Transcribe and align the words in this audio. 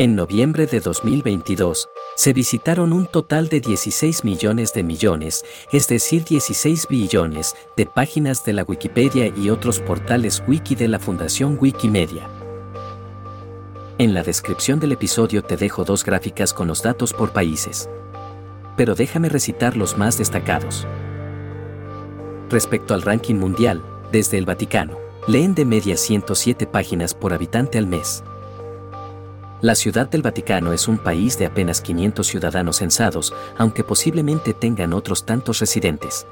En 0.00 0.14
noviembre 0.14 0.68
de 0.68 0.78
2022, 0.78 1.88
se 2.14 2.32
visitaron 2.32 2.92
un 2.92 3.06
total 3.06 3.48
de 3.48 3.58
16 3.58 4.22
millones 4.22 4.72
de 4.72 4.84
millones, 4.84 5.44
es 5.72 5.88
decir 5.88 6.24
16 6.24 6.86
billones, 6.86 7.56
de 7.76 7.84
páginas 7.84 8.44
de 8.44 8.52
la 8.52 8.62
Wikipedia 8.62 9.26
y 9.36 9.50
otros 9.50 9.80
portales 9.80 10.40
wiki 10.46 10.76
de 10.76 10.86
la 10.86 11.00
Fundación 11.00 11.58
Wikimedia. 11.60 12.28
En 13.98 14.14
la 14.14 14.22
descripción 14.22 14.78
del 14.78 14.92
episodio 14.92 15.42
te 15.42 15.56
dejo 15.56 15.82
dos 15.82 16.04
gráficas 16.04 16.54
con 16.54 16.68
los 16.68 16.80
datos 16.80 17.12
por 17.12 17.32
países. 17.32 17.90
Pero 18.76 18.94
déjame 18.94 19.28
recitar 19.28 19.76
los 19.76 19.98
más 19.98 20.16
destacados. 20.16 20.86
Respecto 22.50 22.94
al 22.94 23.02
ranking 23.02 23.34
mundial, 23.34 23.82
desde 24.12 24.38
el 24.38 24.44
Vaticano, 24.44 24.96
leen 25.26 25.56
de 25.56 25.64
media 25.64 25.96
107 25.96 26.68
páginas 26.68 27.14
por 27.14 27.32
habitante 27.32 27.78
al 27.78 27.88
mes. 27.88 28.22
La 29.60 29.74
Ciudad 29.74 30.08
del 30.08 30.22
Vaticano 30.22 30.72
es 30.72 30.86
un 30.86 30.98
país 30.98 31.36
de 31.36 31.46
apenas 31.46 31.80
500 31.80 32.24
ciudadanos 32.24 32.76
censados, 32.76 33.34
aunque 33.56 33.82
posiblemente 33.82 34.54
tengan 34.54 34.92
otros 34.92 35.26
tantos 35.26 35.58
residentes. 35.58 36.28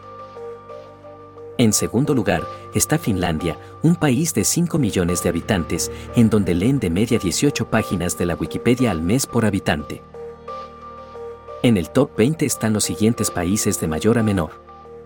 En 1.59 1.73
segundo 1.73 2.15
lugar, 2.15 2.47
está 2.73 2.99
Finlandia, 2.99 3.59
un 3.83 3.97
país 3.97 4.33
de 4.33 4.45
5 4.45 4.79
millones 4.79 5.25
de 5.25 5.31
habitantes, 5.31 5.91
en 6.15 6.31
donde 6.31 6.55
leen 6.55 6.79
de 6.79 6.89
media 6.89 7.19
18 7.19 7.69
páginas 7.69 8.17
de 8.17 8.27
la 8.27 8.37
Wikipedia 8.37 8.93
al 8.93 9.03
mes 9.03 9.27
por 9.27 9.45
habitante. 9.45 10.03
En 11.65 11.77
el 11.77 11.91
top 11.91 12.17
20 12.17 12.47
están 12.47 12.75
los 12.75 12.85
siguientes 12.85 13.33
países 13.33 13.81
de 13.81 13.89
mayor 13.89 14.19
a 14.19 14.23
menor. 14.23 14.51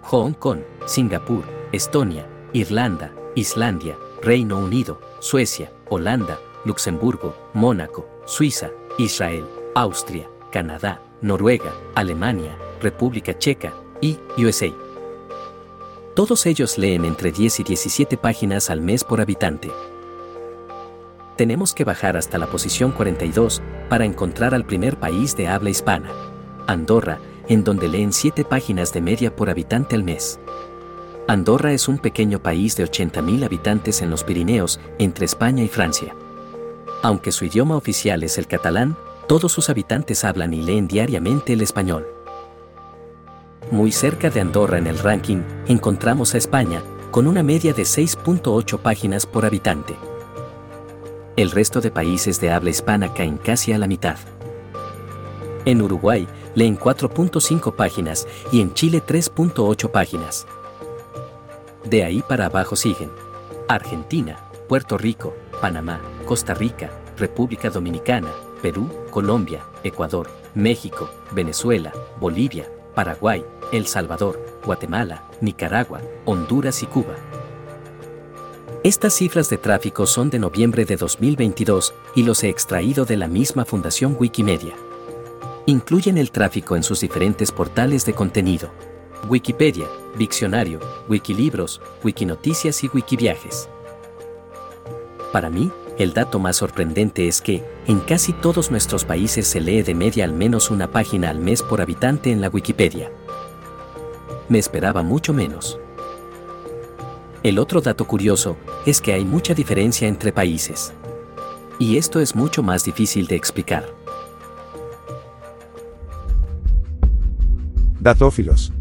Hong 0.02 0.32
Kong, 0.34 0.60
Singapur, 0.84 1.45
Estonia, 1.73 2.26
Irlanda, 2.52 3.14
Islandia, 3.34 3.96
Reino 4.20 4.59
Unido, 4.59 5.00
Suecia, 5.20 5.73
Holanda, 5.88 6.38
Luxemburgo, 6.64 7.34
Mónaco, 7.55 8.06
Suiza, 8.27 8.70
Israel, 8.98 9.46
Austria, 9.74 10.28
Canadá, 10.51 11.02
Noruega, 11.21 11.73
Alemania, 11.95 12.57
República 12.80 13.37
Checa 13.37 13.73
y 14.01 14.18
USA. 14.38 14.73
Todos 16.15 16.46
ellos 16.46 16.76
leen 16.76 17.04
entre 17.04 17.32
10 17.32 17.60
y 17.60 17.62
17 17.62 18.16
páginas 18.16 18.68
al 18.68 18.80
mes 18.80 19.04
por 19.04 19.21
habitante. 19.21 19.71
Tenemos 21.37 21.73
que 21.73 21.84
bajar 21.84 22.16
hasta 22.16 22.37
la 22.37 22.46
posición 22.46 22.93
42 22.93 23.62
para 23.88 24.04
encontrar 24.04 24.54
al 24.54 24.66
primer 24.66 24.99
país 24.99 25.37
de 25.37 25.49
habla 25.49 25.71
hispana, 25.71 26.10
Andorra, 26.66 27.18
en 27.49 27.65
donde 27.65 27.88
leen 27.88 28.12
7 28.12 28.45
páginas 28.45 28.93
de 28.93 29.01
media 29.01 29.34
por 29.34 29.49
habitante 29.49 29.95
al 29.95 30.04
mes. 30.04 30.38
Andorra 31.27 31.73
es 31.73 31.88
un 31.88 31.99
pequeño 31.99 32.43
país 32.43 32.77
de 32.77 32.84
80.000 32.84 33.45
habitantes 33.45 34.02
en 34.02 34.10
los 34.10 34.24
Pirineos, 34.24 34.80
entre 34.99 35.24
España 35.27 35.62
y 35.62 35.68
Francia. 35.68 36.15
Aunque 37.02 37.32
su 37.32 37.45
idioma 37.45 37.76
oficial 37.76 38.23
es 38.23 38.37
el 38.38 38.46
catalán, 38.46 38.96
todos 39.26 39.52
sus 39.52 39.70
habitantes 39.70 40.24
hablan 40.24 40.52
y 40.52 40.62
leen 40.62 40.87
diariamente 40.87 41.52
el 41.54 41.62
español. 41.62 42.06
Muy 43.70 43.93
cerca 43.93 44.29
de 44.30 44.40
Andorra 44.40 44.79
en 44.79 44.87
el 44.87 44.98
ranking, 44.98 45.43
encontramos 45.66 46.34
a 46.34 46.38
España, 46.38 46.82
con 47.10 47.26
una 47.26 47.43
media 47.43 47.73
de 47.73 47.82
6.8 47.82 48.78
páginas 48.78 49.26
por 49.26 49.46
habitante. 49.46 49.96
El 51.37 51.51
resto 51.51 51.80
de 51.80 51.90
países 51.90 52.40
de 52.40 52.51
habla 52.51 52.71
hispana 52.71 53.15
caen 53.15 53.38
casi 53.38 53.73
a 53.73 53.78
la 53.78 53.87
mitad. 53.87 54.16
En 55.65 55.80
Uruguay, 55.80 56.26
leen 56.54 56.78
4.5 56.78 57.74
páginas 57.74 58.26
y 58.52 58.60
en 58.60 58.74
Chile 58.74 59.02
3.8 59.06 59.90
páginas. 59.90 60.46
De 61.84 62.04
ahí 62.04 62.23
para 62.23 62.46
abajo 62.46 62.76
siguen 62.76 63.10
Argentina, 63.68 64.38
Puerto 64.69 64.98
Rico, 64.98 65.34
Panamá, 65.60 66.00
Costa 66.31 66.54
Rica, 66.54 66.92
República 67.19 67.70
Dominicana, 67.70 68.31
Perú, 68.62 68.88
Colombia, 69.10 69.64
Ecuador, 69.82 70.31
México, 70.54 71.10
Venezuela, 71.32 71.92
Bolivia, 72.20 72.70
Paraguay, 72.94 73.44
El 73.72 73.88
Salvador, 73.88 74.41
Guatemala, 74.65 75.25
Nicaragua, 75.41 76.00
Honduras 76.27 76.84
y 76.84 76.87
Cuba. 76.87 77.16
Estas 78.84 79.15
cifras 79.15 79.50
de 79.50 79.59
tráfico 79.59 80.06
son 80.06 80.31
de 80.31 80.38
noviembre 80.38 80.84
de 80.84 80.97
2022 80.97 81.94
y 82.15 82.22
los 82.22 82.44
he 82.44 82.49
extraído 82.49 83.05
de 83.05 83.16
la 83.16 83.26
misma 83.26 83.65
Fundación 83.65 84.16
Wikimedia. 84.16 84.75
Incluyen 85.66 86.16
el 86.16 86.31
tráfico 86.31 86.76
en 86.76 86.84
sus 86.84 87.00
diferentes 87.00 87.50
portales 87.50 88.06
de 88.06 88.12
contenido. 88.12 88.71
Wikipedia, 89.28 89.88
Diccionario, 90.16 90.78
Wikilibros, 91.09 91.81
Wikinoticias 92.05 92.84
y 92.84 92.88
Wikiviajes. 92.94 93.69
Para 95.32 95.50
mí, 95.50 95.72
el 96.03 96.15
dato 96.15 96.38
más 96.38 96.56
sorprendente 96.56 97.28
es 97.28 97.43
que, 97.43 97.62
en 97.87 98.00
casi 98.00 98.33
todos 98.33 98.71
nuestros 98.71 99.05
países 99.05 99.47
se 99.47 99.61
lee 99.61 99.83
de 99.83 99.94
media 99.94 100.25
al 100.25 100.33
menos 100.33 100.71
una 100.71 100.91
página 100.91 101.28
al 101.28 101.41
mes 101.41 101.62
por 101.62 101.83
habitante 101.83 102.33
en 102.33 102.41
la 102.41 102.49
Wikipedia. 102.49 103.12
Me 104.49 104.59
esperaba 104.59 105.03
mucho 105.03 105.34
menos. 105.34 105.78
El 107.43 107.59
otro 107.59 107.83
dato 107.83 108.06
curioso 108.06 108.56
es 108.87 109.03
que 109.03 109.12
hay 109.12 109.27
mucha 109.27 109.53
diferencia 109.53 110.09
entre 110.09 110.33
países. 110.33 110.94
Y 111.78 111.99
esto 111.99 112.21
es 112.21 112.34
mucho 112.34 112.62
más 112.62 112.82
difícil 112.82 113.27
de 113.27 113.37
explicar. 113.37 113.84
Datófilos. 118.00 118.72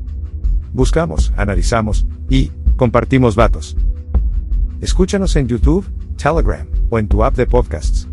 Buscamos, 0.71 1.33
analizamos 1.35 2.05
y 2.29 2.51
compartimos 2.77 3.35
datos. 3.35 3.75
Escúchanos 4.81 5.35
en 5.35 5.47
YouTube, 5.47 5.85
Telegram 6.15 6.65
o 6.89 6.99
en 6.99 7.07
tu 7.07 7.23
app 7.23 7.35
de 7.35 7.45
podcasts. 7.45 8.08